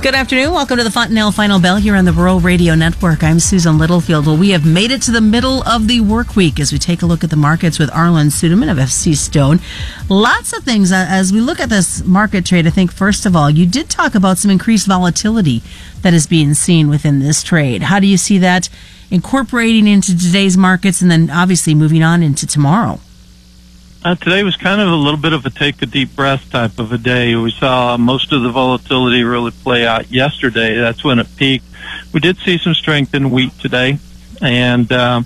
Good 0.00 0.14
afternoon. 0.14 0.52
Welcome 0.52 0.78
to 0.78 0.84
the 0.84 0.92
Fontanelle 0.92 1.32
Final 1.32 1.58
Bell 1.58 1.74
here 1.74 1.96
on 1.96 2.04
the 2.04 2.12
Rural 2.12 2.38
Radio 2.38 2.76
Network. 2.76 3.24
I'm 3.24 3.40
Susan 3.40 3.78
Littlefield. 3.78 4.26
Well, 4.26 4.36
we 4.36 4.50
have 4.50 4.64
made 4.64 4.92
it 4.92 5.02
to 5.02 5.10
the 5.10 5.20
middle 5.20 5.64
of 5.64 5.88
the 5.88 6.00
work 6.00 6.36
week 6.36 6.60
as 6.60 6.72
we 6.72 6.78
take 6.78 7.02
a 7.02 7.06
look 7.06 7.24
at 7.24 7.30
the 7.30 7.36
markets 7.36 7.80
with 7.80 7.90
Arlan 7.90 8.30
Suderman 8.30 8.70
of 8.70 8.78
FC 8.78 9.16
Stone. 9.16 9.58
Lots 10.08 10.56
of 10.56 10.62
things 10.62 10.92
uh, 10.92 11.04
as 11.08 11.32
we 11.32 11.40
look 11.40 11.58
at 11.58 11.68
this 11.68 12.04
market 12.04 12.46
trade. 12.46 12.64
I 12.64 12.70
think, 12.70 12.92
first 12.92 13.26
of 13.26 13.34
all, 13.34 13.50
you 13.50 13.66
did 13.66 13.90
talk 13.90 14.14
about 14.14 14.38
some 14.38 14.52
increased 14.52 14.86
volatility 14.86 15.62
that 16.02 16.14
is 16.14 16.28
being 16.28 16.54
seen 16.54 16.88
within 16.88 17.18
this 17.18 17.42
trade. 17.42 17.82
How 17.82 17.98
do 17.98 18.06
you 18.06 18.16
see 18.16 18.38
that 18.38 18.68
incorporating 19.10 19.88
into 19.88 20.16
today's 20.16 20.56
markets 20.56 21.02
and 21.02 21.10
then 21.10 21.28
obviously 21.28 21.74
moving 21.74 22.04
on 22.04 22.22
into 22.22 22.46
tomorrow? 22.46 23.00
Uh, 24.08 24.14
today 24.14 24.42
was 24.42 24.56
kind 24.56 24.80
of 24.80 24.88
a 24.88 24.94
little 24.94 25.20
bit 25.20 25.34
of 25.34 25.44
a 25.44 25.50
take 25.50 25.82
a 25.82 25.86
deep 25.86 26.16
breath 26.16 26.50
type 26.50 26.78
of 26.78 26.92
a 26.92 26.96
day. 26.96 27.34
We 27.34 27.50
saw 27.50 27.98
most 27.98 28.32
of 28.32 28.42
the 28.42 28.48
volatility 28.48 29.22
really 29.22 29.50
play 29.50 29.86
out 29.86 30.10
yesterday. 30.10 30.76
That's 30.76 31.04
when 31.04 31.18
it 31.18 31.26
peaked. 31.36 31.66
We 32.14 32.20
did 32.20 32.38
see 32.38 32.56
some 32.56 32.72
strength 32.72 33.12
in 33.12 33.28
wheat 33.28 33.52
today, 33.58 33.98
and 34.40 34.90
uh, 34.90 35.24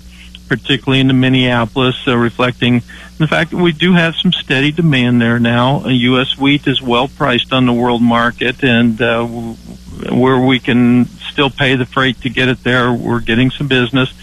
particularly 0.49 0.99
in 0.99 1.07
the 1.07 1.13
Minneapolis, 1.13 1.95
uh, 2.05 2.17
reflecting 2.17 2.81
the 3.19 3.27
fact 3.27 3.51
that 3.51 3.57
we 3.57 3.71
do 3.71 3.93
have 3.93 4.17
some 4.17 4.33
steady 4.33 4.73
demand 4.73 5.21
there 5.21 5.39
now. 5.39 5.87
U.S. 5.87 6.37
wheat 6.37 6.67
is 6.67 6.81
well 6.81 7.07
priced 7.07 7.53
on 7.53 7.65
the 7.65 7.71
world 7.71 8.01
market, 8.01 8.65
and 8.65 9.01
uh, 9.01 9.25
where 9.25 10.45
we 10.45 10.59
can 10.59 11.05
still 11.05 11.49
pay 11.49 11.77
the 11.77 11.85
freight 11.85 12.19
to 12.23 12.29
get 12.29 12.49
it 12.49 12.61
there, 12.65 12.91
we're 12.91 13.21
getting 13.21 13.49
some 13.49 13.69
business 13.69 14.13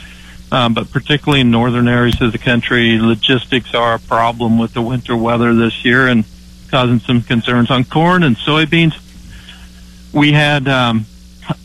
um, 0.53 0.75
but 0.75 0.91
particularly 0.91 1.41
in 1.41 1.51
northern 1.51 1.89
areas 1.89 2.20
of 2.20 2.33
the 2.33 2.39
country, 2.39 2.98
logistics 2.98 3.75
are 3.75 3.95
a 3.95 3.98
problem 3.98 4.59
with 4.59 4.75
the 4.75 4.83
winter 4.83 5.17
weather 5.17 5.55
this 5.55 5.84
year 5.84 6.06
and 6.06 6.25
causing 6.70 7.01
some 7.01 7.23
concerns 7.23 7.70
on 7.70 7.84
corn 7.84 8.23
and 8.23 8.37
soybeans. 8.37 8.95
We 10.12 10.33
had 10.33 10.69
um, 10.69 11.06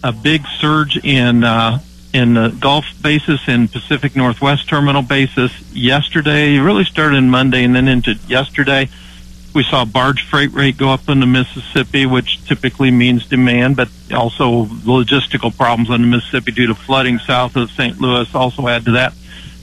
a 0.03 0.11
big 0.11 0.45
surge 0.59 0.97
in 0.97 1.43
uh, 1.43 1.79
in 2.13 2.33
the 2.35 2.49
Gulf 2.59 2.85
basis 3.01 3.41
and 3.47 3.69
Pacific 3.69 4.15
Northwest 4.15 4.69
terminal 4.69 5.01
basis 5.01 5.51
yesterday. 5.73 6.55
It 6.55 6.61
really 6.61 6.85
started 6.85 7.17
on 7.17 7.29
Monday 7.29 7.63
and 7.63 7.75
then 7.75 7.87
into 7.87 8.13
yesterday. 8.27 8.89
We 9.55 9.63
saw 9.63 9.85
barge 9.85 10.21
freight 10.21 10.51
rate 10.51 10.75
go 10.75 10.89
up 10.89 11.07
in 11.07 11.21
the 11.21 11.25
Mississippi, 11.25 12.05
which 12.05 12.45
typically 12.45 12.91
means 12.91 13.25
demand, 13.25 13.77
but 13.77 13.87
also 14.13 14.65
logistical 14.65 15.55
problems 15.55 15.89
on 15.89 16.01
the 16.01 16.07
Mississippi 16.07 16.51
due 16.51 16.67
to 16.67 16.75
flooding 16.75 17.19
south 17.19 17.55
of 17.55 17.71
St. 17.71 18.01
Louis 18.01 18.35
also 18.35 18.67
add 18.67 18.83
to 18.83 18.91
that. 18.91 19.13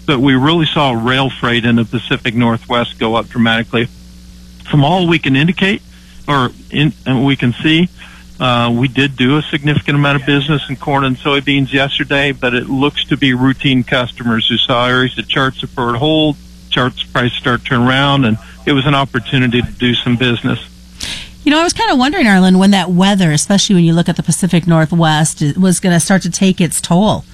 But 0.07 0.21
we 0.21 0.35
really 0.35 0.65
saw 0.65 0.93
rail 0.93 1.29
freight 1.29 1.67
in 1.67 1.77
the 1.77 1.85
Pacific 1.85 2.35
Northwest 2.35 2.99
go 2.99 3.17
up 3.17 3.29
dramatically. 3.29 3.85
From 4.71 4.83
all 4.83 5.07
we 5.07 5.19
can 5.19 5.37
indicate, 5.37 5.83
or 6.27 6.53
in, 6.71 6.95
we 7.27 7.37
can 7.37 7.53
see, 7.53 7.91
uh, 8.41 8.75
we 8.75 8.89
did 8.89 9.15
do 9.15 9.37
a 9.37 9.43
significant 9.43 9.97
amount 9.97 10.23
of 10.23 10.27
business 10.27 10.63
in 10.71 10.77
corn 10.77 11.05
and 11.05 11.19
soybeans 11.19 11.71
yesterday, 11.71 12.33
but 12.33 12.55
it 12.55 12.67
looks 12.71 13.05
to 13.05 13.19
be 13.19 13.35
routine 13.35 13.85
customers 13.85 14.49
who 14.49 14.57
saw 14.57 14.87
areas 14.89 15.19
of 15.19 15.29
charts 15.29 15.61
support 15.61 15.97
hold, 15.97 16.39
charts 16.71 17.03
price 17.03 17.35
start 17.35 17.63
turn 17.67 17.83
around, 17.83 18.25
and 18.25 18.39
it 18.67 18.73
was 18.73 18.87
an 18.87 18.95
opportunity 18.95 19.63
to 19.63 19.73
do 19.73 19.95
some 19.95 20.17
business. 20.17 20.69
You 21.45 21.51
know, 21.51 21.61
I 21.61 21.65
was 21.65 21.73
kind 21.73 21.91
of 21.91 21.99
wondering, 21.99 22.27
Arlan, 22.27 22.59
when 22.59 22.71
that 22.71 22.91
weather, 22.91 23.33
especially 23.33 23.75
when 23.75 23.85
you 23.85 23.93
look 23.95 24.09
at 24.09 24.17
the 24.17 24.23
Pacific 24.23 24.67
Northwest, 24.67 25.43
was 25.57 25.81
going 25.81 25.93
to 25.93 25.99
start 25.99 26.23
to 26.23 26.31
take 26.31 26.61
its 26.61 26.81
toll 26.81 27.25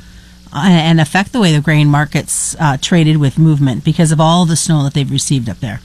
uh, 0.51 0.65
and 0.65 0.99
affect 0.99 1.33
the 1.33 1.41
way 1.41 1.55
the 1.55 1.61
grain 1.61 1.89
markets 1.89 2.57
uh, 2.59 2.79
traded 2.81 3.19
with 3.19 3.39
movement 3.39 3.85
because 3.85 4.11
of 4.11 4.19
all 4.19 4.47
the 4.47 4.57
snow 4.57 4.83
that 4.85 4.95
they've 4.95 5.11
received 5.11 5.49
up 5.49 5.59
there. 5.59 5.81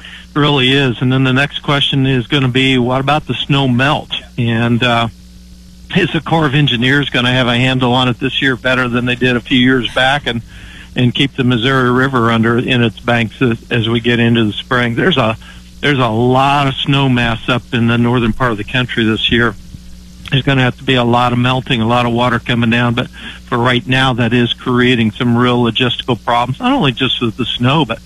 It 0.00 0.38
really 0.38 0.70
is. 0.70 1.00
And 1.00 1.12
then 1.12 1.22
the 1.22 1.32
next 1.32 1.60
question 1.60 2.04
is 2.04 2.26
going 2.26 2.42
to 2.42 2.48
be, 2.48 2.78
what 2.78 3.00
about 3.00 3.26
the 3.26 3.34
snow 3.34 3.68
melt? 3.68 4.10
And 4.36 4.82
uh, 4.82 5.08
is 5.96 6.12
the 6.12 6.20
Corps 6.20 6.46
of 6.46 6.54
Engineers 6.54 7.10
going 7.10 7.26
to 7.26 7.30
have 7.30 7.46
a 7.46 7.56
handle 7.56 7.92
on 7.92 8.08
it 8.08 8.18
this 8.18 8.42
year 8.42 8.56
better 8.56 8.88
than 8.88 9.04
they 9.04 9.14
did 9.14 9.36
a 9.36 9.40
few 9.40 9.58
years 9.58 9.92
back? 9.94 10.26
And 10.26 10.42
and 10.98 11.14
keep 11.14 11.36
the 11.36 11.44
Missouri 11.44 11.90
River 11.90 12.30
under 12.30 12.58
in 12.58 12.82
its 12.82 12.98
banks 12.98 13.40
as, 13.40 13.70
as 13.70 13.88
we 13.88 14.00
get 14.00 14.18
into 14.18 14.44
the 14.44 14.52
spring. 14.52 14.96
There's 14.96 15.16
a 15.16 15.36
there's 15.80 16.00
a 16.00 16.08
lot 16.08 16.66
of 16.66 16.74
snow 16.74 17.08
mass 17.08 17.48
up 17.48 17.62
in 17.72 17.86
the 17.86 17.96
northern 17.96 18.32
part 18.32 18.50
of 18.50 18.58
the 18.58 18.64
country 18.64 19.04
this 19.04 19.30
year. 19.30 19.54
There's 20.30 20.42
going 20.42 20.58
to 20.58 20.64
have 20.64 20.76
to 20.78 20.84
be 20.84 20.96
a 20.96 21.04
lot 21.04 21.32
of 21.32 21.38
melting, 21.38 21.80
a 21.80 21.86
lot 21.86 22.04
of 22.04 22.12
water 22.12 22.40
coming 22.40 22.68
down, 22.68 22.94
but 22.94 23.08
for 23.08 23.56
right 23.56 23.86
now, 23.86 24.12
that 24.14 24.32
is 24.32 24.52
creating 24.52 25.12
some 25.12 25.38
real 25.38 25.62
logistical 25.62 26.22
problems. 26.22 26.58
Not 26.58 26.72
only 26.72 26.90
just 26.90 27.22
with 27.22 27.36
the 27.36 27.46
snow, 27.46 27.84
but 27.84 28.00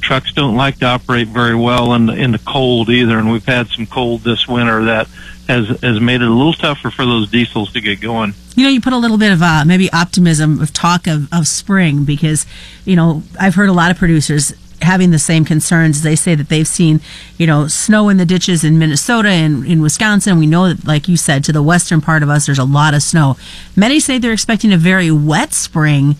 trucks 0.00 0.32
don't 0.32 0.56
like 0.56 0.78
to 0.78 0.86
operate 0.86 1.28
very 1.28 1.54
well 1.54 1.92
in 1.92 2.06
the, 2.06 2.14
in 2.14 2.32
the 2.32 2.38
cold 2.38 2.88
either. 2.88 3.18
And 3.18 3.30
we've 3.30 3.44
had 3.44 3.68
some 3.68 3.86
cold 3.86 4.22
this 4.22 4.48
winter 4.48 4.86
that 4.86 5.06
has 5.48 5.68
has 5.80 6.00
made 6.00 6.20
it 6.20 6.28
a 6.28 6.32
little 6.32 6.52
tougher 6.52 6.90
for 6.90 7.04
those 7.04 7.30
diesels 7.30 7.72
to 7.72 7.80
get 7.80 8.00
going. 8.00 8.34
You 8.54 8.64
know, 8.64 8.70
you 8.70 8.80
put 8.80 8.92
a 8.92 8.98
little 8.98 9.18
bit 9.18 9.32
of 9.32 9.42
uh, 9.42 9.64
maybe 9.66 9.90
optimism 9.92 10.60
of 10.60 10.72
talk 10.72 11.06
of, 11.06 11.32
of 11.32 11.48
spring 11.48 12.04
because 12.04 12.46
you 12.84 12.96
know 12.96 13.22
I've 13.40 13.54
heard 13.54 13.68
a 13.68 13.72
lot 13.72 13.90
of 13.90 13.96
producers 13.96 14.52
having 14.82 15.10
the 15.10 15.18
same 15.18 15.44
concerns. 15.44 16.02
They 16.02 16.14
say 16.14 16.34
that 16.34 16.48
they've 16.48 16.68
seen, 16.68 17.00
you 17.36 17.46
know, 17.46 17.66
snow 17.66 18.08
in 18.08 18.16
the 18.16 18.26
ditches 18.26 18.62
in 18.62 18.78
Minnesota 18.78 19.28
and 19.28 19.66
in 19.66 19.80
Wisconsin. 19.80 20.38
We 20.38 20.46
know 20.46 20.72
that, 20.72 20.86
like 20.86 21.08
you 21.08 21.16
said, 21.16 21.42
to 21.44 21.52
the 21.52 21.62
western 21.62 22.00
part 22.00 22.22
of 22.22 22.28
us, 22.28 22.46
there's 22.46 22.60
a 22.60 22.64
lot 22.64 22.94
of 22.94 23.02
snow. 23.02 23.36
Many 23.74 23.98
say 23.98 24.18
they're 24.18 24.32
expecting 24.32 24.72
a 24.72 24.76
very 24.76 25.10
wet 25.10 25.52
spring, 25.52 26.14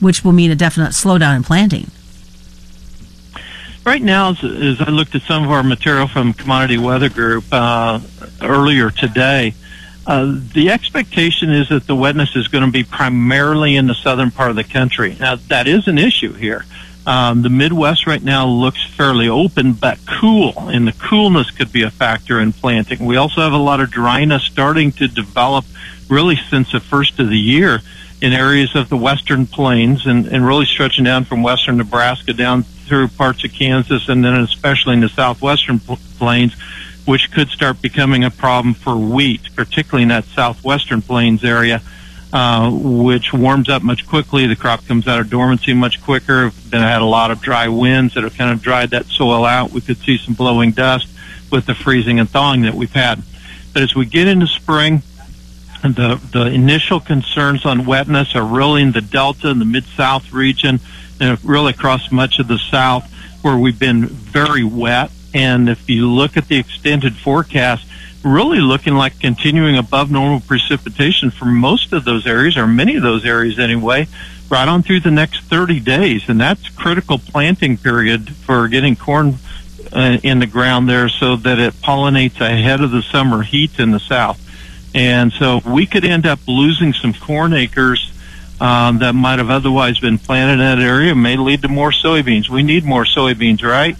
which 0.00 0.22
will 0.22 0.32
mean 0.32 0.50
a 0.50 0.54
definite 0.54 0.90
slowdown 0.90 1.36
in 1.36 1.42
planting 1.42 1.90
right 3.86 4.02
now, 4.02 4.30
as, 4.30 4.42
as, 4.42 4.80
I 4.80 4.90
looked 4.90 5.14
at 5.14 5.22
some 5.22 5.44
of 5.44 5.50
our 5.50 5.62
material 5.62 6.08
from 6.08 6.34
Commodity 6.34 6.76
Weather 6.76 7.08
Group 7.08 7.44
uh, 7.52 8.00
earlier 8.42 8.90
today, 8.90 9.54
uh, 10.06 10.34
the 10.52 10.70
expectation 10.70 11.50
is 11.50 11.68
that 11.68 11.86
the 11.86 11.94
wetness 11.94 12.34
is 12.34 12.48
going 12.48 12.64
to 12.64 12.70
be 12.70 12.82
primarily 12.82 13.76
in 13.76 13.86
the 13.86 13.94
southern 13.94 14.32
part 14.32 14.50
of 14.50 14.56
the 14.56 14.64
country. 14.64 15.16
Now, 15.18 15.36
that 15.36 15.68
is 15.68 15.86
an 15.86 15.98
issue 15.98 16.32
here. 16.32 16.64
Um, 17.06 17.42
the 17.42 17.48
Midwest 17.48 18.08
right 18.08 18.22
now 18.22 18.48
looks 18.48 18.84
fairly 18.84 19.28
open, 19.28 19.72
but 19.74 19.98
cool, 20.20 20.54
and 20.58 20.88
the 20.88 20.92
coolness 20.92 21.52
could 21.52 21.70
be 21.70 21.82
a 21.82 21.90
factor 21.90 22.40
in 22.40 22.52
planting. 22.52 23.06
We 23.06 23.16
also 23.16 23.40
have 23.40 23.52
a 23.52 23.58
lot 23.58 23.80
of 23.80 23.92
dryness 23.92 24.42
starting 24.42 24.90
to 24.92 25.06
develop 25.06 25.64
really 26.08 26.36
since 26.50 26.72
the 26.72 26.80
first 26.80 27.20
of 27.20 27.28
the 27.28 27.38
year 27.38 27.80
in 28.20 28.32
areas 28.32 28.74
of 28.74 28.88
the 28.88 28.96
western 28.96 29.46
plains 29.46 30.06
and, 30.06 30.26
and 30.26 30.44
really 30.44 30.64
stretching 30.64 31.04
down 31.04 31.24
from 31.24 31.42
western 31.42 31.76
Nebraska 31.76 32.32
down 32.32 32.64
through 32.86 33.08
parts 33.08 33.44
of 33.44 33.52
Kansas 33.52 34.08
and 34.08 34.24
then 34.24 34.34
especially 34.34 34.94
in 34.94 35.00
the 35.00 35.08
southwestern 35.08 35.78
plains, 35.78 36.54
which 37.04 37.30
could 37.32 37.48
start 37.48 37.80
becoming 37.82 38.24
a 38.24 38.30
problem 38.30 38.74
for 38.74 38.96
wheat, 38.96 39.42
particularly 39.54 40.02
in 40.02 40.08
that 40.08 40.24
southwestern 40.24 41.02
plains 41.02 41.44
area, 41.44 41.82
uh, 42.32 42.70
which 42.70 43.32
warms 43.32 43.68
up 43.68 43.82
much 43.82 44.06
quickly. 44.06 44.46
The 44.46 44.56
crop 44.56 44.86
comes 44.86 45.06
out 45.06 45.20
of 45.20 45.30
dormancy 45.30 45.72
much 45.72 46.02
quicker. 46.02 46.50
Then 46.68 46.82
I 46.82 46.88
had 46.88 47.02
a 47.02 47.06
lot 47.06 47.30
of 47.30 47.40
dry 47.40 47.68
winds 47.68 48.14
that 48.14 48.24
have 48.24 48.36
kind 48.36 48.50
of 48.50 48.62
dried 48.62 48.90
that 48.90 49.06
soil 49.06 49.44
out. 49.44 49.72
We 49.72 49.80
could 49.80 49.98
see 49.98 50.18
some 50.18 50.34
blowing 50.34 50.72
dust 50.72 51.08
with 51.50 51.66
the 51.66 51.74
freezing 51.74 52.18
and 52.18 52.28
thawing 52.28 52.62
that 52.62 52.74
we've 52.74 52.92
had. 52.92 53.22
But 53.72 53.82
as 53.82 53.94
we 53.94 54.06
get 54.06 54.26
into 54.26 54.46
spring, 54.46 55.02
the 55.94 56.20
the 56.32 56.46
initial 56.46 57.00
concerns 57.00 57.64
on 57.64 57.86
wetness 57.86 58.34
are 58.34 58.44
really 58.44 58.82
in 58.82 58.92
the 58.92 59.00
delta 59.00 59.50
and 59.50 59.60
the 59.60 59.64
mid 59.64 59.84
south 59.84 60.32
region 60.32 60.80
and 61.20 61.42
really 61.44 61.70
across 61.70 62.10
much 62.10 62.38
of 62.38 62.48
the 62.48 62.58
south 62.58 63.10
where 63.42 63.56
we've 63.56 63.78
been 63.78 64.06
very 64.06 64.64
wet. 64.64 65.10
And 65.34 65.68
if 65.68 65.88
you 65.88 66.10
look 66.10 66.36
at 66.36 66.48
the 66.48 66.56
extended 66.56 67.14
forecast, 67.16 67.86
really 68.24 68.60
looking 68.60 68.94
like 68.94 69.20
continuing 69.20 69.76
above 69.76 70.10
normal 70.10 70.40
precipitation 70.40 71.30
for 71.30 71.44
most 71.44 71.92
of 71.92 72.04
those 72.04 72.26
areas, 72.26 72.56
or 72.56 72.66
many 72.66 72.96
of 72.96 73.02
those 73.02 73.24
areas 73.24 73.58
anyway, 73.58 74.08
right 74.48 74.68
on 74.68 74.82
through 74.82 75.00
the 75.00 75.10
next 75.10 75.44
30 75.44 75.80
days. 75.80 76.28
And 76.28 76.40
that's 76.40 76.68
critical 76.70 77.18
planting 77.18 77.76
period 77.76 78.34
for 78.34 78.68
getting 78.68 78.96
corn 78.96 79.38
uh, 79.92 80.18
in 80.22 80.40
the 80.40 80.46
ground 80.46 80.88
there 80.88 81.08
so 81.08 81.36
that 81.36 81.58
it 81.58 81.74
pollinates 81.74 82.40
ahead 82.40 82.80
of 82.80 82.90
the 82.90 83.02
summer 83.02 83.42
heat 83.42 83.78
in 83.78 83.92
the 83.92 84.00
south. 84.00 84.40
And 84.96 85.30
so 85.30 85.60
we 85.66 85.86
could 85.86 86.06
end 86.06 86.24
up 86.26 86.40
losing 86.48 86.94
some 86.94 87.12
corn 87.12 87.52
acres 87.52 88.10
um, 88.60 88.98
that 89.00 89.14
might 89.14 89.38
have 89.38 89.50
otherwise 89.50 89.98
been 89.98 90.16
planted 90.16 90.54
in 90.54 90.58
that 90.60 90.78
area 90.78 91.14
may 91.14 91.36
lead 91.36 91.60
to 91.62 91.68
more 91.68 91.90
soybeans. 91.90 92.48
We 92.48 92.62
need 92.62 92.84
more 92.84 93.04
soybeans, 93.04 93.62
right? 93.62 93.94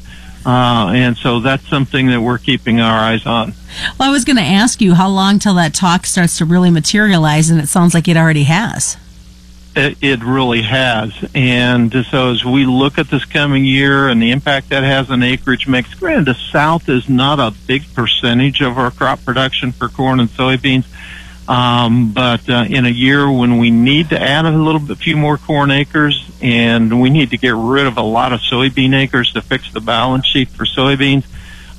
Uh, 0.46 0.92
and 0.94 1.16
so 1.16 1.40
that's 1.40 1.68
something 1.68 2.06
that 2.06 2.22
we're 2.22 2.38
keeping 2.38 2.80
our 2.80 2.98
eyes 2.98 3.26
on. 3.26 3.52
Well, 3.98 4.08
I 4.08 4.12
was 4.12 4.24
going 4.24 4.36
to 4.36 4.42
ask 4.42 4.80
you 4.80 4.94
how 4.94 5.10
long 5.10 5.38
till 5.38 5.54
that 5.54 5.74
talk 5.74 6.06
starts 6.06 6.38
to 6.38 6.46
really 6.46 6.70
materialize, 6.70 7.50
and 7.50 7.60
it 7.60 7.66
sounds 7.66 7.92
like 7.92 8.08
it 8.08 8.16
already 8.16 8.44
has. 8.44 8.96
It, 9.78 10.24
really 10.24 10.62
has. 10.62 11.12
And 11.34 11.92
so 12.10 12.30
as 12.30 12.42
we 12.42 12.64
look 12.64 12.96
at 12.96 13.10
this 13.10 13.26
coming 13.26 13.66
year 13.66 14.08
and 14.08 14.22
the 14.22 14.30
impact 14.30 14.70
that 14.70 14.82
has 14.82 15.10
on 15.10 15.22
acreage 15.22 15.68
mix, 15.68 15.92
granted, 15.92 16.24
the 16.24 16.34
South 16.50 16.88
is 16.88 17.10
not 17.10 17.38
a 17.38 17.54
big 17.66 17.82
percentage 17.94 18.62
of 18.62 18.78
our 18.78 18.90
crop 18.90 19.22
production 19.22 19.72
for 19.72 19.88
corn 19.88 20.18
and 20.18 20.30
soybeans. 20.30 20.86
Um, 21.46 22.12
but 22.12 22.48
uh, 22.48 22.64
in 22.68 22.86
a 22.86 22.90
year 22.90 23.30
when 23.30 23.58
we 23.58 23.70
need 23.70 24.08
to 24.10 24.20
add 24.20 24.46
a 24.46 24.50
little 24.50 24.80
bit 24.80 24.96
few 24.96 25.16
more 25.16 25.36
corn 25.36 25.70
acres 25.70 26.28
and 26.40 27.00
we 27.00 27.10
need 27.10 27.30
to 27.30 27.38
get 27.38 27.54
rid 27.54 27.86
of 27.86 27.98
a 27.98 28.02
lot 28.02 28.32
of 28.32 28.40
soybean 28.40 28.98
acres 28.98 29.32
to 29.34 29.42
fix 29.42 29.70
the 29.72 29.80
balance 29.80 30.26
sheet 30.26 30.48
for 30.48 30.64
soybeans, 30.64 31.24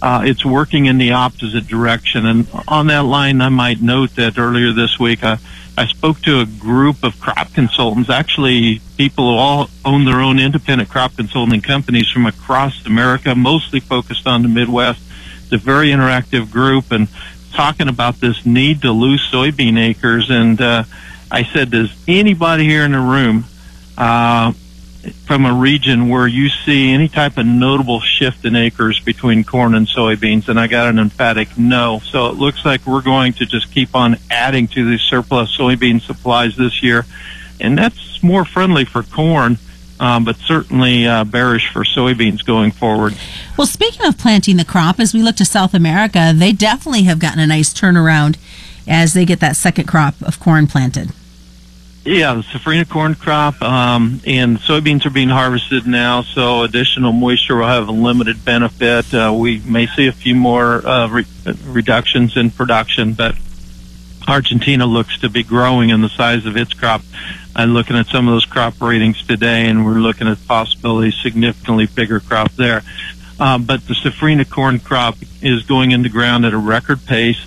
uh, 0.03 0.21
it's 0.23 0.45
working 0.45 0.85
in 0.85 0.99
the 0.99 1.13
opposite 1.13 1.67
direction. 1.67 2.27
And 2.27 2.47
on 2.67 2.87
that 2.87 3.05
line, 3.05 3.41
I 3.41 3.49
might 3.49 3.81
note 3.81 4.15
that 4.17 4.37
earlier 4.37 4.71
this 4.71 4.99
week, 4.99 5.23
uh, 5.23 5.37
I 5.77 5.85
spoke 5.85 6.19
to 6.21 6.39
a 6.39 6.45
group 6.47 7.03
of 7.03 7.19
crop 7.19 7.53
consultants, 7.53 8.09
actually 8.09 8.81
people 8.97 9.31
who 9.31 9.37
all 9.37 9.69
own 9.85 10.05
their 10.05 10.19
own 10.19 10.39
independent 10.39 10.89
crop 10.89 11.15
consulting 11.15 11.61
companies 11.61 12.09
from 12.09 12.25
across 12.25 12.83
America, 12.87 13.35
mostly 13.35 13.79
focused 13.79 14.25
on 14.25 14.41
the 14.41 14.47
Midwest. 14.47 14.99
It's 15.43 15.51
a 15.53 15.57
very 15.57 15.89
interactive 15.89 16.49
group 16.49 16.91
and 16.91 17.07
talking 17.53 17.89
about 17.89 18.19
this 18.19 18.43
need 18.43 18.81
to 18.81 18.91
lose 18.91 19.21
soybean 19.31 19.77
acres. 19.79 20.31
And 20.31 20.59
uh, 20.59 20.83
I 21.29 21.43
said, 21.43 21.69
does 21.69 21.93
anybody 22.07 22.63
here 22.63 22.83
in 22.83 22.93
the 22.93 22.99
room 22.99 23.45
uh, 23.99 24.53
from 25.25 25.45
a 25.45 25.53
region 25.53 26.09
where 26.09 26.27
you 26.27 26.49
see 26.49 26.91
any 26.91 27.07
type 27.07 27.37
of 27.37 27.45
notable 27.45 27.99
shift 27.99 28.45
in 28.45 28.55
acres 28.55 28.99
between 28.99 29.43
corn 29.43 29.75
and 29.75 29.87
soybeans? 29.87 30.47
And 30.49 30.59
I 30.59 30.67
got 30.67 30.87
an 30.87 30.99
emphatic 30.99 31.57
no. 31.57 31.99
So 32.03 32.27
it 32.27 32.35
looks 32.35 32.65
like 32.65 32.85
we're 32.85 33.01
going 33.01 33.33
to 33.33 33.45
just 33.45 33.71
keep 33.71 33.95
on 33.95 34.17
adding 34.29 34.67
to 34.69 34.89
the 34.89 34.97
surplus 34.97 35.55
soybean 35.57 36.01
supplies 36.01 36.55
this 36.55 36.81
year. 36.83 37.05
And 37.59 37.77
that's 37.77 38.21
more 38.21 38.45
friendly 38.45 38.85
for 38.85 39.03
corn. 39.03 39.57
Um, 39.99 40.25
but 40.25 40.35
certainly 40.35 41.07
uh, 41.07 41.23
bearish 41.23 41.73
for 41.73 41.83
soybeans 41.83 42.45
going 42.45 42.69
forward. 42.69 43.15
Well, 43.57 43.65
speaking 43.65 44.05
of 44.05 44.15
planting 44.15 44.57
the 44.57 44.63
crop, 44.63 44.99
as 44.99 45.11
we 45.11 45.23
look 45.23 45.37
to 45.37 45.45
South 45.45 45.73
America, 45.73 46.33
they 46.35 46.51
definitely 46.51 47.03
have 47.03 47.17
gotten 47.17 47.39
a 47.39 47.47
nice 47.47 47.73
turnaround 47.73 48.37
as 48.87 49.13
they 49.13 49.25
get 49.25 49.39
that 49.39 49.55
second 49.55 49.87
crop 49.87 50.21
of 50.21 50.39
corn 50.39 50.67
planted. 50.67 51.11
Yeah, 52.07 52.35
the 52.35 52.41
safrinha 52.41 52.87
corn 52.87 53.15
crop 53.15 53.61
um, 53.61 54.21
and 54.25 54.59
soybeans 54.59 55.05
are 55.05 55.09
being 55.09 55.27
harvested 55.27 55.85
now, 55.85 56.21
so 56.21 56.61
additional 56.63 57.11
moisture 57.11 57.57
will 57.57 57.67
have 57.67 57.89
a 57.89 57.91
limited 57.91 58.45
benefit. 58.45 59.13
Uh, 59.13 59.35
we 59.37 59.59
may 59.59 59.87
see 59.87 60.07
a 60.07 60.13
few 60.13 60.33
more 60.33 60.87
uh, 60.87 61.09
re- 61.09 61.25
reductions 61.65 62.37
in 62.37 62.49
production, 62.49 63.11
but 63.11 63.35
Argentina 64.25 64.85
looks 64.85 65.19
to 65.19 65.29
be 65.29 65.43
growing 65.43 65.89
in 65.89 65.99
the 65.99 66.07
size 66.07 66.45
of 66.45 66.55
its 66.55 66.73
crop. 66.73 67.01
I'm 67.53 67.73
looking 67.73 67.97
at 67.97 68.07
some 68.07 68.25
of 68.25 68.33
those 68.33 68.45
crop 68.45 68.79
ratings 68.79 69.27
today, 69.27 69.67
and 69.67 69.85
we're 69.85 69.99
looking 69.99 70.29
at 70.29 70.37
possibly 70.47 71.11
significantly 71.11 71.87
bigger 71.87 72.21
crop 72.21 72.53
there. 72.53 72.83
Uh, 73.37 73.57
but 73.57 73.85
the 73.85 73.95
safrinha 73.95 74.49
corn 74.49 74.79
crop 74.79 75.17
is 75.41 75.63
going 75.63 75.91
into 75.91 76.07
ground 76.07 76.45
at 76.45 76.53
a 76.53 76.57
record 76.57 77.05
pace. 77.05 77.45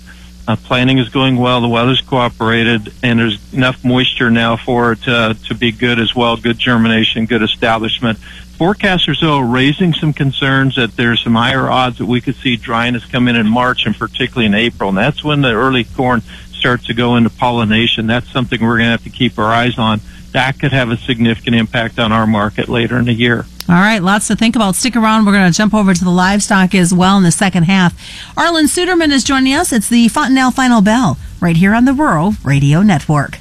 Uh, 0.51 0.57
planting 0.57 0.99
is 0.99 1.09
going 1.11 1.37
well. 1.37 1.61
The 1.61 1.69
weather's 1.69 2.01
cooperated, 2.01 2.93
and 3.05 3.21
there's 3.21 3.55
enough 3.55 3.85
moisture 3.85 4.33
now 4.33 4.57
for 4.57 4.91
it 4.91 5.03
to, 5.03 5.37
to 5.47 5.55
be 5.55 5.71
good 5.71 6.01
as 6.01 6.13
well. 6.13 6.37
Good 6.37 6.59
germination, 6.59 7.27
good 7.27 7.45
establishment. 7.45 8.19
Forecasters 8.59 9.21
though 9.21 9.39
are 9.39 9.47
raising 9.47 9.95
some 9.95 10.13
concerns 10.13 10.75
that 10.75 10.97
there's 10.97 11.23
some 11.23 11.37
higher 11.37 11.71
odds 11.71 11.99
that 11.99 12.07
we 12.07 12.21
could 12.21 12.35
see 12.35 12.57
dryness 12.57 13.05
come 13.05 13.29
in 13.29 13.37
in 13.37 13.47
March 13.47 13.87
and 13.87 13.95
particularly 13.95 14.47
in 14.47 14.55
April, 14.55 14.89
and 14.89 14.99
that's 14.99 15.23
when 15.23 15.41
the 15.41 15.53
early 15.53 15.85
corn 15.85 16.21
starts 16.53 16.87
to 16.87 16.95
go 16.95 17.15
into 17.15 17.31
pollination. 17.31 18.09
That's 18.09 18.29
something 18.33 18.61
we're 18.61 18.79
going 18.79 18.89
to 18.89 18.91
have 18.91 19.05
to 19.05 19.11
keep 19.11 19.39
our 19.39 19.53
eyes 19.53 19.79
on. 19.79 20.01
That 20.33 20.59
could 20.59 20.73
have 20.73 20.91
a 20.91 20.97
significant 20.97 21.55
impact 21.55 22.01
on 22.01 22.11
our 22.11 22.27
market 22.27 22.69
later 22.69 22.99
in 22.99 23.05
the 23.05 23.15
year. 23.15 23.47
All 23.71 23.77
right, 23.77 24.03
lots 24.03 24.27
to 24.27 24.35
think 24.35 24.57
about. 24.57 24.75
Stick 24.75 24.97
around. 24.97 25.25
We're 25.25 25.33
going 25.33 25.49
to 25.49 25.57
jump 25.57 25.75
over 25.75 25.95
to 25.95 26.05
the 26.05 26.11
livestock 26.11 26.75
as 26.75 26.93
well 26.93 27.17
in 27.17 27.23
the 27.23 27.31
second 27.31 27.63
half. 27.65 27.97
Arlan 28.35 28.65
Suderman 28.65 29.13
is 29.13 29.23
joining 29.23 29.55
us. 29.55 29.73
It's 29.73 29.89
the 29.89 30.09
Fontanelle 30.09 30.51
Final 30.51 30.81
Bell 30.81 31.19
right 31.41 31.57
here 31.57 31.73
on 31.73 31.85
the 31.85 31.95
Rural 31.95 32.35
Radio 32.43 32.83
Network. 32.83 33.39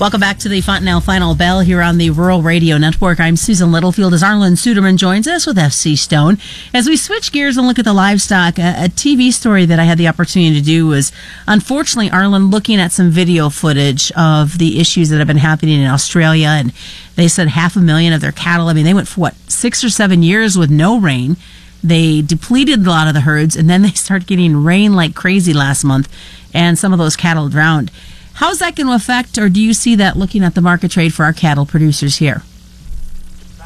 Welcome 0.00 0.20
back 0.20 0.38
to 0.38 0.48
the 0.48 0.60
Fontanelle 0.60 1.00
Final 1.00 1.34
Bell 1.34 1.58
here 1.58 1.82
on 1.82 1.98
the 1.98 2.10
Rural 2.10 2.40
Radio 2.40 2.78
Network. 2.78 3.18
I'm 3.18 3.34
Susan 3.34 3.72
Littlefield 3.72 4.14
as 4.14 4.22
Arlan 4.22 4.52
Suderman 4.52 4.96
joins 4.96 5.26
us 5.26 5.44
with 5.44 5.56
FC 5.56 5.98
Stone. 5.98 6.38
As 6.72 6.86
we 6.86 6.96
switch 6.96 7.32
gears 7.32 7.56
and 7.56 7.66
look 7.66 7.80
at 7.80 7.84
the 7.84 7.92
livestock, 7.92 8.60
a, 8.60 8.84
a, 8.84 8.88
TV 8.88 9.32
story 9.32 9.66
that 9.66 9.80
I 9.80 9.82
had 9.82 9.98
the 9.98 10.06
opportunity 10.06 10.54
to 10.54 10.64
do 10.64 10.86
was 10.86 11.10
unfortunately, 11.48 12.10
Arlan, 12.10 12.52
looking 12.52 12.78
at 12.78 12.92
some 12.92 13.10
video 13.10 13.50
footage 13.50 14.12
of 14.12 14.58
the 14.58 14.78
issues 14.78 15.08
that 15.08 15.18
have 15.18 15.26
been 15.26 15.36
happening 15.36 15.80
in 15.80 15.88
Australia. 15.88 16.46
And 16.46 16.72
they 17.16 17.26
said 17.26 17.48
half 17.48 17.74
a 17.74 17.80
million 17.80 18.12
of 18.12 18.20
their 18.20 18.30
cattle, 18.30 18.68
I 18.68 18.74
mean, 18.74 18.84
they 18.84 18.94
went 18.94 19.08
for 19.08 19.20
what, 19.20 19.34
six 19.50 19.82
or 19.82 19.90
seven 19.90 20.22
years 20.22 20.56
with 20.56 20.70
no 20.70 21.00
rain. 21.00 21.36
They 21.82 22.22
depleted 22.22 22.86
a 22.86 22.88
lot 22.88 23.08
of 23.08 23.14
the 23.14 23.22
herds 23.22 23.56
and 23.56 23.68
then 23.68 23.82
they 23.82 23.90
started 23.94 24.28
getting 24.28 24.62
rain 24.62 24.94
like 24.94 25.16
crazy 25.16 25.52
last 25.52 25.82
month 25.82 26.08
and 26.54 26.78
some 26.78 26.92
of 26.92 27.00
those 27.00 27.16
cattle 27.16 27.48
drowned. 27.48 27.90
How's 28.38 28.60
that 28.60 28.76
going 28.76 28.86
to 28.86 28.92
affect, 28.92 29.36
or 29.36 29.48
do 29.48 29.60
you 29.60 29.74
see 29.74 29.96
that 29.96 30.16
looking 30.16 30.44
at 30.44 30.54
the 30.54 30.60
market 30.60 30.92
trade 30.92 31.12
for 31.12 31.24
our 31.24 31.32
cattle 31.32 31.66
producers 31.66 32.18
here? 32.18 32.42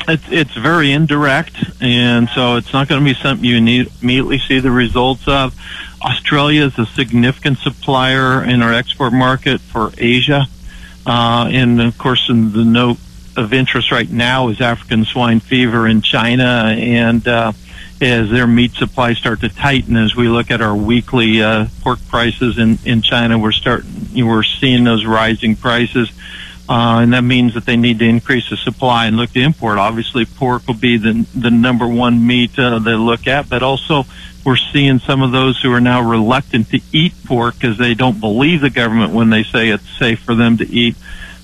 It's, 0.09 0.25
it's 0.31 0.55
very 0.55 0.93
indirect, 0.93 1.57
and 1.83 2.27
so 2.31 2.57
it's 2.57 2.73
not 2.73 2.89
going 2.89 3.05
to 3.05 3.05
be 3.05 3.13
something 3.13 3.45
you 3.45 3.61
need, 3.61 3.91
immediately 4.01 4.39
see 4.39 4.61
the 4.61 4.71
results 4.71 5.29
of. 5.29 5.55
Australia 6.03 6.65
is 6.65 6.79
a 6.79 6.87
significant 6.87 7.59
supplier 7.59 8.43
in 8.43 8.63
our 8.63 8.73
export 8.73 9.13
market 9.13 9.61
for 9.61 9.93
Asia, 9.99 10.47
uh, 11.05 11.51
and 11.51 11.79
of 11.79 11.99
course, 11.99 12.31
in 12.31 12.53
the 12.53 12.65
note 12.65 12.97
of 13.37 13.53
interest 13.53 13.93
right 13.93 14.09
now 14.09 14.49
is 14.49 14.63
African 14.63 15.05
swine 15.05 15.41
fever 15.41 15.87
in 15.87 16.01
China, 16.01 16.75
and 16.75 17.29
uh, 17.29 17.53
as 18.03 18.31
their 18.31 18.47
meat 18.47 18.73
supplies 18.73 19.19
start 19.19 19.41
to 19.41 19.49
tighten, 19.49 19.97
as 19.97 20.17
we 20.17 20.29
look 20.29 20.51
at 20.51 20.61
our 20.61 20.75
weekly 20.75 21.43
uh, 21.43 21.67
pork 21.83 22.01
prices 22.09 22.59
in, 22.59 22.79
in 22.85 23.03
China, 23.03 23.39
we're 23.39 23.53
starting, 23.53 23.91
you 24.11 24.27
we're 24.27 24.43
seeing 24.43 24.85
those 24.85 25.07
rising 25.07 25.57
prices. 25.57 26.11
Uh, 26.69 27.01
and 27.01 27.13
that 27.13 27.23
means 27.23 27.55
that 27.55 27.67
they 27.67 27.77
need 27.77 27.99
to 27.99 28.05
increase 28.05 28.49
the 28.51 28.57
supply 28.57 29.07
and 29.07 29.17
look 29.17 29.31
to 29.31 29.41
import. 29.41 29.79
Obviously, 29.79 30.25
pork 30.25 30.67
will 30.67 30.75
be 30.75 30.97
the 30.97 31.27
the 31.35 31.51
number 31.51 31.87
one 31.87 32.27
meat 32.27 32.57
uh, 32.59 32.79
they 32.79 32.95
look 32.95 33.27
at, 33.27 33.49
but 33.49 33.63
also 33.63 34.05
we're 34.45 34.57
seeing 34.57 34.99
some 34.99 35.23
of 35.23 35.33
those 35.33 35.61
who 35.61 35.73
are 35.73 35.81
now 35.81 36.09
reluctant 36.09 36.71
to 36.71 36.81
eat 36.93 37.13
pork 37.27 37.55
because 37.55 37.79
they 37.79 37.95
don't 37.95 38.21
believe 38.21 38.61
the 38.61 38.71
government 38.71 39.13
when 39.13 39.31
they 39.31 39.43
say 39.43 39.69
it's 39.69 39.99
safe 39.99 40.21
for 40.21 40.35
them 40.35 40.57
to 40.59 40.69
eat, 40.69 40.97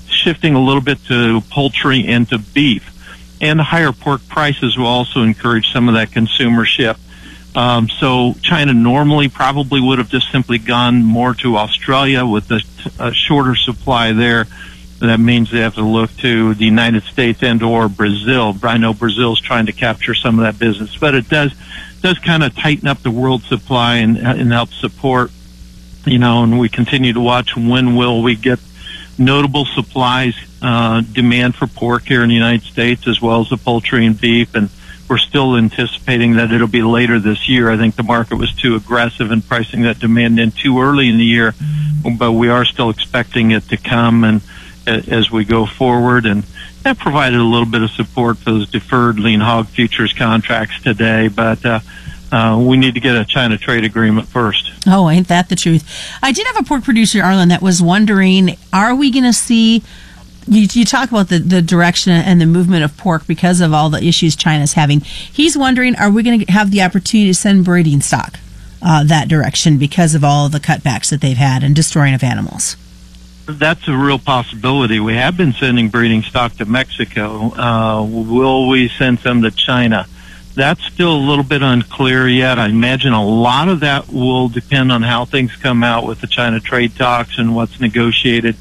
shifting 0.09 0.55
a 0.55 0.61
little 0.61 0.81
bit 0.81 0.99
to 1.07 1.41
poultry 1.51 2.07
and 2.07 2.29
to 2.29 2.39
beef 2.39 2.98
and 3.41 3.59
the 3.59 3.65
higher 3.65 3.93
pork 3.93 4.27
prices 4.29 4.77
will 4.77 4.87
also 4.87 5.23
encourage 5.23 5.73
some 5.73 5.89
of 5.89 5.95
that 5.95 6.13
consumer 6.13 6.65
shift. 6.65 7.01
Um, 7.55 7.89
so 7.89 8.35
China 8.43 8.73
normally 8.73 9.29
probably 9.29 9.81
would 9.81 9.99
have 9.99 10.11
just 10.11 10.31
simply 10.31 10.59
gone 10.59 11.03
more 11.03 11.35
to 11.35 11.57
Australia 11.57 12.25
with 12.25 12.51
a, 12.51 12.61
a 12.99 13.13
shorter 13.13 13.57
supply 13.57 14.13
there. 14.13 14.47
That 15.01 15.21
means 15.21 15.51
they 15.51 15.61
have 15.61 15.75
to 15.75 15.83
look 15.83 16.15
to 16.19 16.55
the 16.55 16.65
United 16.65 17.05
States 17.05 17.43
and 17.43 17.63
or 17.63 17.89
Brazil. 17.89 18.57
I 18.63 18.79
know 18.79 18.93
Brazil's 18.93 19.41
trying 19.41 19.67
to 19.67 19.73
capture 19.73 20.15
some 20.15 20.39
of 20.39 20.45
that 20.45 20.59
business, 20.59 20.97
but 20.97 21.15
it 21.15 21.29
does 21.29 21.53
does 22.01 22.19
kind 22.19 22.45
of 22.45 22.55
tighten 22.55 22.87
up 22.87 23.03
the 23.03 23.11
world 23.11 23.43
supply 23.43 23.97
and, 23.97 24.19
and 24.19 24.53
help 24.53 24.71
support. 24.71 25.31
You 26.05 26.19
know, 26.19 26.43
and 26.43 26.59
we 26.59 26.69
continue 26.69 27.13
to 27.13 27.21
watch 27.21 27.57
when 27.57 27.97
will 27.97 28.23
we 28.23 28.35
get 28.35 28.59
notable 29.19 29.65
supplies 29.65 30.35
uh, 30.63 31.01
demand 31.01 31.55
for 31.55 31.67
pork 31.67 32.05
here 32.05 32.23
in 32.23 32.29
the 32.29 32.35
United 32.35 32.63
States, 32.63 33.07
as 33.07 33.21
well 33.21 33.41
as 33.41 33.49
the 33.49 33.57
poultry 33.57 34.07
and 34.07 34.21
beef, 34.21 34.55
and 34.55 34.71
we're 35.09 35.19
still 35.19 35.57
anticipating 35.57 36.35
that 36.37 36.53
it'll 36.53 36.69
be 36.69 36.83
later 36.83 37.19
this 37.19 37.49
year. 37.49 37.71
I 37.71 37.77
think 37.77 37.97
the 37.97 38.03
market 38.03 38.37
was 38.37 38.55
too 38.55 38.75
aggressive 38.77 39.31
in 39.31 39.43
pricing 39.43 39.83
that 39.83 39.99
demand 39.99 40.39
in 40.39 40.51
too 40.51 40.81
early 40.81 41.09
in 41.09 41.17
the 41.17 41.25
year, 41.25 41.55
but 42.19 42.33
we 42.33 42.49
are 42.49 42.65
still 42.65 42.91
expecting 42.91 43.51
it 43.53 43.65
to 43.69 43.77
come 43.77 44.25
and 44.25 44.43
as 44.87 45.31
we 45.31 45.45
go 45.45 45.67
forward 45.67 46.25
and 46.25 46.45
that 46.83 46.99
provided 46.99 47.39
a 47.39 47.45
little 47.45 47.67
bit 47.67 47.83
of 47.83 47.91
support 47.91 48.39
for 48.39 48.53
those 48.53 48.71
deferred 48.71 49.19
lean 49.19 49.41
hog 49.41 49.67
futures 49.67 50.13
contracts 50.13 50.81
today, 50.83 51.29
but 51.29 51.65
uh, 51.67 51.81
uh, 52.31 52.59
we 52.61 52.77
need 52.77 52.95
to 52.95 53.01
get 53.01 53.17
a 53.17 53.25
China 53.25 53.57
trade 53.57 53.85
agreement 53.85 54.29
first. 54.29 54.71
Oh, 54.87 55.09
ain't 55.09 55.29
that 55.29 55.49
the 55.49 55.57
truth? 55.57 55.89
I 56.23 56.33
did 56.33 56.47
have 56.47 56.59
a 56.59 56.63
pork 56.63 56.85
producer, 56.85 57.21
Arlan, 57.21 57.49
that 57.49 57.63
was 57.63 57.83
wondering: 57.83 58.57
Are 58.73 58.95
we 58.95 59.11
going 59.11 59.25
to 59.25 59.33
see? 59.33 59.83
You, 60.47 60.67
you, 60.71 60.87
talk 60.87 61.11
about 61.11 61.29
the, 61.29 61.39
the 61.39 61.61
direction 61.61 62.13
and 62.13 62.41
the 62.41 62.47
movement 62.47 62.83
of 62.83 62.97
pork 62.97 63.27
because 63.27 63.61
of 63.61 63.75
all 63.75 63.91
the 63.91 64.03
issues 64.03 64.35
China's 64.35 64.75
having. 64.75 65.01
He's 65.01 65.57
wondering: 65.57 65.97
Are 65.97 66.11
we 66.11 66.23
going 66.23 66.41
to 66.41 66.53
have 66.53 66.71
the 66.71 66.83
opportunity 66.83 67.31
to 67.31 67.35
send 67.35 67.65
breeding 67.65 68.01
stock 68.01 68.39
uh, 68.83 69.05
that 69.05 69.29
direction 69.29 69.79
because 69.79 70.15
of 70.15 70.23
all 70.23 70.49
the 70.49 70.61
cutbacks 70.61 71.11
that 71.11 71.21
they've 71.21 71.37
had 71.37 71.63
and 71.63 71.75
destroying 71.75 72.15
of 72.15 72.23
animals? 72.23 72.77
That's 73.47 73.89
a 73.89 73.97
real 73.97 74.19
possibility. 74.19 75.01
We 75.01 75.15
have 75.15 75.35
been 75.39 75.55
sending 75.55 75.89
breeding 75.89 76.23
stock 76.23 76.53
to 76.57 76.67
Mexico. 76.67 77.51
Uh, 77.55 78.05
will 78.05 78.69
we 78.69 78.89
send 78.89 79.21
some 79.21 79.41
to 79.43 79.51
China? 79.51 80.07
That's 80.59 80.85
still 80.85 81.15
a 81.15 81.25
little 81.25 81.45
bit 81.45 81.63
unclear 81.63 82.27
yet. 82.27 82.59
I 82.59 82.67
imagine 82.67 83.13
a 83.13 83.25
lot 83.25 83.69
of 83.69 83.81
that 83.81 84.09
will 84.09 84.49
depend 84.49 84.91
on 84.91 85.03
how 85.03 85.25
things 85.25 85.55
come 85.55 85.85
out 85.85 86.05
with 86.05 86.21
the 86.21 86.27
China 86.27 86.59
trade 86.59 86.97
talks 86.97 87.39
and 87.39 87.55
what's 87.55 87.81
negotiated. 87.81 88.57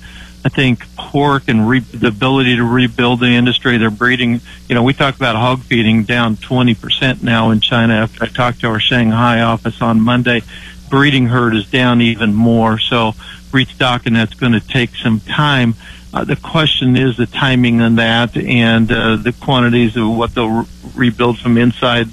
I 0.46 0.50
think 0.50 0.88
pork 0.96 1.48
and 1.48 1.68
re- 1.68 1.80
the 1.80 2.08
ability 2.08 2.58
to 2.58 2.64
rebuild 2.64 3.20
the 3.20 3.30
industry, 3.30 3.80
they're 3.80 3.90
breeding, 3.90 4.42
you 4.70 4.76
know, 4.76 4.84
we 4.84 4.94
talk 4.94 5.16
about 5.16 5.36
hog 5.36 5.62
feeding 5.62 6.04
down 6.04 6.36
20% 6.38 7.24
now 7.24 7.50
in 7.50 7.62
China. 7.62 7.96
After 7.96 8.26
I 8.26 8.28
talked 8.28 8.62
to 8.62 8.68
our 8.68 8.80
Shanghai 8.80 9.42
office 9.42 9.82
on 9.82 10.00
Monday, 10.00 10.44
breeding 10.92 11.26
herd 11.26 11.56
is 11.56 11.68
down 11.68 12.02
even 12.02 12.36
more. 12.36 12.78
So 12.78 13.14
restocking 13.52 14.14
that's 14.14 14.36
going 14.36 14.54
to 14.54 14.62
take 14.62 14.96
some 14.96 15.20
time. 15.20 15.74
Uh, 16.14 16.24
the 16.24 16.36
question 16.38 16.96
is 16.96 17.18
the 17.18 17.26
timing 17.26 17.82
on 17.82 17.96
that 17.96 18.36
and 18.38 18.92
uh, 18.92 19.18
the 19.18 19.34
quantities 19.34 19.98
of 19.98 20.10
what 20.10 20.34
they'll 20.34 20.62
re- 20.62 20.68
rebuild 20.96 21.38
from 21.38 21.58
inside 21.58 22.08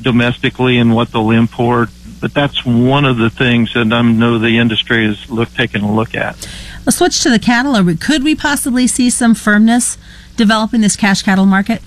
domestically 0.00 0.78
and 0.78 0.94
what 0.94 1.10
they'll 1.10 1.30
import. 1.30 1.88
But 2.20 2.34
that's 2.34 2.64
one 2.64 3.04
of 3.04 3.18
the 3.18 3.30
things 3.30 3.74
that 3.74 3.92
I 3.92 4.02
know 4.02 4.38
the 4.38 4.58
industry 4.58 5.06
is 5.06 5.28
look 5.28 5.52
taking 5.54 5.82
a 5.82 5.92
look 5.92 6.14
at. 6.14 6.36
Let's 6.86 6.98
switch 6.98 7.20
to 7.22 7.30
the 7.30 7.38
cattle. 7.38 7.80
We, 7.82 7.96
could 7.96 8.22
we 8.22 8.34
possibly 8.34 8.86
see 8.86 9.10
some 9.10 9.34
firmness 9.34 9.98
develop 10.36 10.72
in 10.72 10.80
this 10.80 10.96
cash 10.96 11.22
cattle 11.22 11.46
market? 11.46 11.82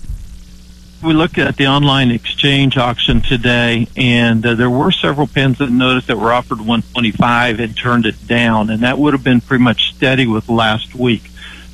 We 1.04 1.14
looked 1.14 1.38
at 1.38 1.58
the 1.58 1.68
online 1.68 2.10
exchange 2.10 2.78
auction 2.78 3.22
today, 3.22 3.88
and 3.96 4.46
uh, 4.46 4.56
there 4.56 4.70
were 4.70 4.92
several 4.92 5.28
pens 5.28 5.60
that 5.60 5.70
noticed 5.70 6.08
that 6.08 6.18
were 6.18 6.34
offered 6.34 6.60
125 6.60 7.60
and 7.60 7.78
turned 7.78 8.06
it 8.06 8.28
down, 8.28 8.70
and 8.70 8.82
that 8.82 8.98
would 8.98 9.14
have 9.14 9.24
been 9.24 9.42
pretty 9.42 9.64
much 9.64 9.94
steady 9.94 10.26
with 10.26 10.50
last 10.50 10.96
week. 10.96 11.24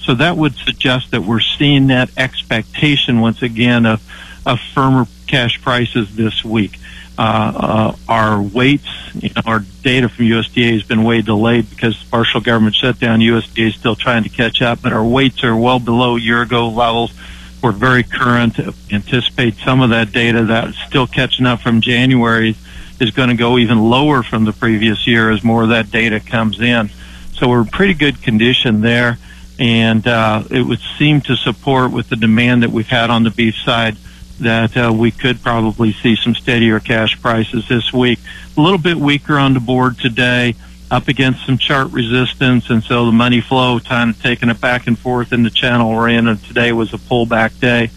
So 0.04 0.16
that 0.16 0.36
would 0.36 0.56
suggest 0.56 1.12
that 1.12 1.22
we're 1.22 1.42
seeing 1.42 1.88
that 1.88 2.10
expectation 2.18 3.22
once 3.22 3.42
again 3.42 3.86
of, 3.86 4.02
of 4.46 4.60
firmer 4.74 5.06
cash 5.28 5.62
prices 5.62 6.16
this 6.16 6.44
week. 6.44 6.78
Uh, 7.18 7.54
uh, 7.56 7.96
our 8.10 8.42
weights, 8.42 8.88
you 9.14 9.30
know, 9.36 9.42
our 9.46 9.60
data 9.84 10.10
from 10.10 10.26
USDA 10.26 10.74
has 10.74 10.84
been 10.84 11.04
way 11.04 11.22
delayed 11.22 11.70
because 11.70 12.02
the 12.02 12.10
partial 12.10 12.42
government 12.42 12.76
shutdown. 12.76 13.20
USDA 13.20 13.68
is 13.68 13.76
still 13.76 13.96
trying 13.96 14.24
to 14.24 14.30
catch 14.30 14.62
up, 14.62 14.82
but 14.82 14.92
our 14.92 15.04
weights 15.04 15.44
are 15.44 15.56
well 15.56 15.78
below 15.78 16.16
year 16.16 16.42
ago 16.42 16.70
levels. 16.70 17.14
We're 17.62 17.74
very 17.74 18.02
current. 18.02 18.58
Anticipate 18.92 19.56
some 19.58 19.82
of 19.82 19.92
that 19.92 20.12
data 20.12 20.46
that's 20.46 20.78
still 20.88 21.06
catching 21.06 21.46
up 21.46 21.62
from 21.62 21.82
January 21.82 22.56
is 23.00 23.12
going 23.12 23.30
to 23.30 23.36
go 23.36 23.60
even 23.60 23.80
lower 23.80 24.24
from 24.24 24.46
the 24.46 24.54
previous 24.54 25.06
year 25.06 25.30
as 25.30 25.44
more 25.44 25.62
of 25.64 25.70
that 25.70 25.92
data 25.92 26.20
comes 26.20 26.60
in. 26.60 26.90
So 27.34 27.50
we're 27.50 27.62
in 27.62 27.68
pretty 27.68 27.94
good 27.94 28.24
condition 28.24 28.82
there 28.82 29.20
and 29.62 30.08
uh, 30.08 30.44
it 30.50 30.64
would 30.64 30.80
seem 30.98 31.22
to 31.22 31.36
support 31.36 31.92
with 31.92 32.10
the 32.10 32.16
demand 32.16 32.64
that 32.64 32.72
we've 32.72 32.88
had 32.88 33.12
on 33.12 33.24
the 33.24 33.30
beef 33.30 33.56
side 33.64 33.96
that 34.40 34.76
uh, 34.76 34.92
we 34.92 35.12
could 35.12 35.40
probably 35.44 35.94
see 35.94 36.16
some 36.16 36.34
steadier 36.34 36.80
cash 36.80 37.22
prices 37.22 37.68
this 37.70 37.94
week. 37.94 38.18
A 38.58 38.60
little 38.60 38.80
bit 38.80 38.98
weaker 38.98 39.38
on 39.38 39.54
the 39.54 39.60
board 39.60 40.00
today, 40.00 40.56
up 40.90 41.08
against 41.08 41.46
some 41.46 41.60
chart 41.60 41.92
resistance, 41.92 42.72
and 42.72 42.84
so 42.84 43.06
the 43.06 43.12
money 43.12 43.40
flow 43.40 43.80
kind 43.80 44.10
of 44.10 44.20
taking 44.20 44.50
it 44.50 44.60
back 44.60 44.88
and 44.88 44.98
forth 44.98 45.32
in 45.32 45.44
the 45.44 45.52
channel 45.52 45.92
we're 45.92 46.10
in. 46.10 46.28
And 46.28 46.44
today 46.44 46.72
was 46.72 46.92
a 46.96 46.98
pullback 46.98 47.60
day. 47.60 47.92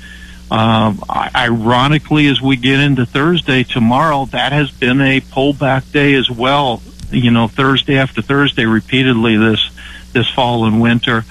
Um, 0.50 1.02
ironically, 1.09 2.26
as 2.26 2.42
we 2.42 2.56
get 2.56 2.78
into 2.78 3.06
Thursday 3.06 3.64
tomorrow, 3.64 4.26
that 4.26 4.52
has 4.52 4.71
been 4.71 5.00
a 5.00 5.23
pullback 5.23 5.90
day 5.92 6.12
as 6.12 6.30
well. 6.30 6.83
You 7.11 7.30
know, 7.30 7.49
Thursday 7.49 7.97
after 7.97 8.21
Thursday, 8.21 8.66
repeatedly 8.66 9.38
this 9.38 9.71
this 10.12 10.28
fall 10.28 10.66
and 10.66 10.80
winter. 10.83 11.25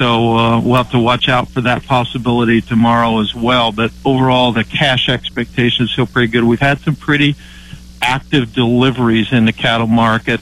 So 0.00 0.34
uh, 0.34 0.60
we'll 0.62 0.76
have 0.76 0.90
to 0.92 0.98
watch 0.98 1.28
out 1.28 1.48
for 1.48 1.60
that 1.60 1.84
possibility 1.84 2.62
tomorrow 2.62 3.20
as 3.20 3.34
well. 3.34 3.70
But 3.70 3.92
overall, 4.02 4.50
the 4.50 4.64
cash 4.64 5.10
expectations 5.10 5.92
feel 5.92 6.06
pretty 6.06 6.28
good. 6.28 6.42
We've 6.42 6.58
had 6.58 6.78
some 6.78 6.96
pretty 6.96 7.36
active 8.00 8.54
deliveries 8.54 9.30
in 9.30 9.44
the 9.44 9.52
cattle 9.52 9.88
market, 9.88 10.40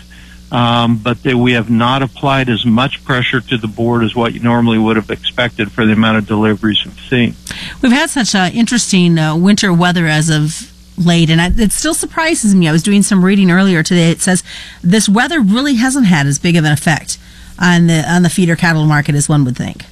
um, 0.52 0.98
but 0.98 1.24
they, 1.24 1.34
we 1.34 1.54
have 1.54 1.70
not 1.70 2.02
applied 2.02 2.48
as 2.48 2.64
much 2.64 3.04
pressure 3.04 3.40
to 3.40 3.56
the 3.56 3.66
board 3.66 4.04
as 4.04 4.14
what 4.14 4.32
you 4.32 4.38
normally 4.38 4.78
would 4.78 4.94
have 4.94 5.10
expected 5.10 5.72
for 5.72 5.84
the 5.84 5.94
amount 5.94 6.18
of 6.18 6.28
deliveries 6.28 6.84
we've 6.84 7.00
seen. 7.00 7.34
We've 7.82 7.90
had 7.90 8.10
such 8.10 8.36
uh, 8.36 8.50
interesting 8.54 9.18
uh, 9.18 9.36
winter 9.36 9.72
weather 9.72 10.06
as 10.06 10.30
of 10.30 10.72
late, 10.96 11.30
and 11.30 11.40
I, 11.40 11.50
it 11.56 11.72
still 11.72 11.94
surprises 11.94 12.54
me. 12.54 12.68
I 12.68 12.72
was 12.72 12.84
doing 12.84 13.02
some 13.02 13.24
reading 13.24 13.50
earlier 13.50 13.82
today. 13.82 14.12
It 14.12 14.20
says 14.20 14.44
this 14.84 15.08
weather 15.08 15.40
really 15.40 15.74
hasn't 15.74 16.06
had 16.06 16.28
as 16.28 16.38
big 16.38 16.54
of 16.54 16.64
an 16.64 16.70
effect 16.70 17.18
on 17.58 17.86
the 17.86 18.04
on 18.10 18.22
the 18.22 18.30
feeder 18.30 18.56
cattle 18.56 18.86
market 18.86 19.14
as 19.14 19.28
one 19.28 19.44
would 19.44 19.56
think. 19.56 19.84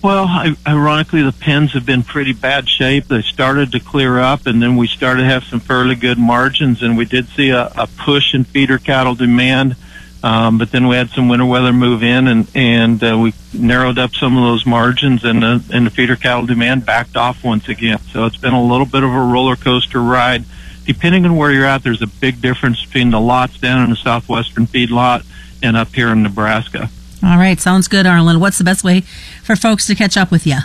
Well, 0.00 0.54
ironically, 0.64 1.22
the 1.22 1.32
pens 1.32 1.72
have 1.72 1.84
been 1.84 2.04
pretty 2.04 2.32
bad 2.32 2.68
shape. 2.68 3.06
They 3.06 3.22
started 3.22 3.72
to 3.72 3.80
clear 3.80 4.20
up, 4.20 4.46
and 4.46 4.62
then 4.62 4.76
we 4.76 4.86
started 4.86 5.22
to 5.22 5.26
have 5.26 5.42
some 5.42 5.58
fairly 5.58 5.96
good 5.96 6.18
margins, 6.18 6.82
and 6.82 6.96
we 6.96 7.04
did 7.04 7.26
see 7.28 7.50
a, 7.50 7.66
a 7.74 7.88
push 7.98 8.32
in 8.32 8.44
feeder 8.44 8.78
cattle 8.78 9.16
demand. 9.16 9.74
Um, 10.22 10.58
but 10.58 10.70
then 10.70 10.86
we 10.86 10.96
had 10.96 11.10
some 11.10 11.28
winter 11.28 11.46
weather 11.46 11.72
move 11.72 12.04
in, 12.04 12.28
and 12.28 12.48
and 12.54 13.02
uh, 13.02 13.18
we 13.18 13.34
narrowed 13.52 13.98
up 13.98 14.14
some 14.14 14.36
of 14.36 14.44
those 14.44 14.64
margins, 14.64 15.24
and 15.24 15.42
the 15.42 15.64
and 15.72 15.86
the 15.86 15.90
feeder 15.90 16.16
cattle 16.16 16.46
demand 16.46 16.86
backed 16.86 17.16
off 17.16 17.42
once 17.42 17.68
again. 17.68 17.98
So 18.12 18.24
it's 18.24 18.36
been 18.36 18.54
a 18.54 18.62
little 18.62 18.86
bit 18.86 19.02
of 19.02 19.10
a 19.10 19.20
roller 19.20 19.56
coaster 19.56 20.00
ride. 20.00 20.44
Depending 20.86 21.24
on 21.26 21.36
where 21.36 21.50
you're 21.50 21.66
at, 21.66 21.82
there's 21.82 22.02
a 22.02 22.06
big 22.06 22.40
difference 22.40 22.84
between 22.84 23.10
the 23.10 23.20
lots 23.20 23.58
down 23.58 23.82
in 23.82 23.90
the 23.90 23.96
southwestern 23.96 24.66
feed 24.66 24.90
lot 24.90 25.22
and 25.62 25.76
up 25.76 25.94
here 25.94 26.08
in 26.08 26.22
Nebraska. 26.22 26.88
All 27.22 27.36
right, 27.36 27.60
sounds 27.60 27.88
good, 27.88 28.06
Arlan. 28.06 28.40
What's 28.40 28.56
the 28.58 28.64
best 28.64 28.82
way 28.84 29.02
for 29.42 29.56
folks 29.56 29.86
to 29.88 29.94
catch 29.94 30.16
up 30.16 30.30
with 30.30 30.46
you? 30.46 30.56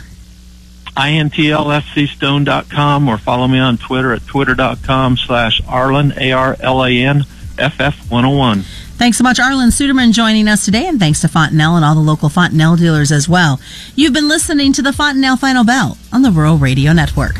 intlfcstone.com 0.95 3.09
or 3.09 3.17
follow 3.17 3.47
me 3.47 3.57
on 3.57 3.77
Twitter 3.77 4.13
at 4.13 4.27
twitter.com 4.27 5.17
slash 5.17 5.59
Arlan, 5.61 6.15
A-R-L-A-N, 6.17 7.23
FF101. 7.55 8.61
Thanks 8.95 9.17
so 9.17 9.23
much, 9.23 9.39
Arlan 9.39 9.69
Suderman, 9.69 10.13
joining 10.13 10.47
us 10.47 10.65
today, 10.65 10.85
and 10.87 10.99
thanks 10.99 11.21
to 11.21 11.27
Fontanelle 11.27 11.75
and 11.75 11.83
all 11.83 11.95
the 11.95 12.01
local 12.01 12.29
Fontanelle 12.29 12.75
dealers 12.75 13.11
as 13.11 13.27
well. 13.27 13.59
You've 13.95 14.13
been 14.13 14.27
listening 14.27 14.71
to 14.73 14.83
the 14.83 14.93
Fontanelle 14.93 15.37
Final 15.37 15.63
Bell 15.63 15.97
on 16.11 16.21
the 16.21 16.29
Rural 16.31 16.57
Radio 16.57 16.93
Network. 16.93 17.39